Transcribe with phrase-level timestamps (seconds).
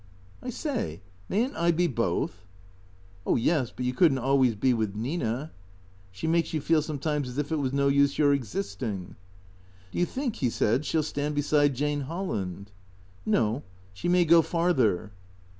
[0.41, 0.99] "I say,
[1.29, 2.47] may n't I be both?""
[3.27, 5.51] Oh yes, but you could n't always be with Nina.
[6.09, 9.15] She makes you feel sometimes as if it was no use your existing.""
[9.91, 12.71] Do you think," he said," she '11 stand beside Jane Hol land?""
[13.27, 13.61] No.
[13.93, 15.11] She may go farther."